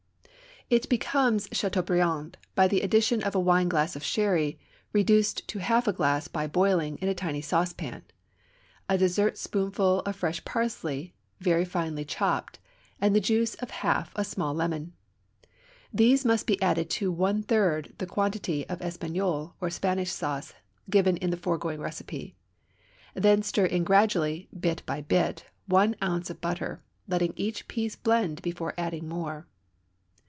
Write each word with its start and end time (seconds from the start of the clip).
It 0.73 0.87
becomes 0.87 1.49
Châteaubriand 1.49 2.35
by 2.55 2.69
the 2.69 2.79
addition 2.79 3.21
of 3.23 3.35
a 3.35 3.41
wineglass 3.41 3.97
of 3.97 4.05
sherry 4.05 4.57
reduced 4.93 5.45
to 5.49 5.59
half 5.59 5.85
a 5.85 5.91
glass 5.91 6.29
by 6.29 6.47
boiling 6.47 6.95
in 6.99 7.09
a 7.09 7.13
tiny 7.13 7.41
saucepan, 7.41 8.03
a 8.87 8.97
dessertspoonful 8.97 9.99
of 9.99 10.15
fresh 10.15 10.45
parsley 10.45 11.13
very 11.41 11.65
finely 11.65 12.05
chopped, 12.05 12.57
and 13.01 13.13
the 13.13 13.19
juice 13.19 13.55
of 13.55 13.69
half 13.69 14.13
a 14.15 14.23
small 14.23 14.53
lemon. 14.53 14.93
These 15.93 16.23
must 16.23 16.47
be 16.47 16.61
added 16.61 16.89
to 16.91 17.11
one 17.11 17.43
third 17.43 17.93
the 17.97 18.05
quantity 18.07 18.65
of 18.69 18.79
Espagnole, 18.81 19.55
or 19.59 19.69
Spanish 19.69 20.13
sauce, 20.13 20.53
given 20.89 21.17
in 21.17 21.31
the 21.31 21.35
foregoing 21.37 21.81
recipe. 21.81 22.37
Then 23.13 23.43
stir 23.43 23.65
in 23.65 23.83
gradually, 23.83 24.47
bit 24.57 24.83
by 24.85 25.01
bit, 25.01 25.43
one 25.65 25.97
ounce 26.01 26.29
of 26.29 26.39
butter, 26.39 26.81
letting 27.09 27.33
each 27.35 27.67
piece 27.67 27.97
blend 27.97 28.41
before 28.41 28.73
adding 28.77 29.09
more. 29.09 29.47